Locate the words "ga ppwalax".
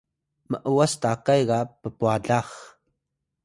1.49-2.47